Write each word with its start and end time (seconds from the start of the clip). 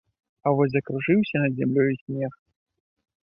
А 0.45 0.53
вось 0.59 0.71
закружыўся 0.75 1.41
над 1.43 1.53
зямлёю 1.59 1.91
снег. 2.01 2.33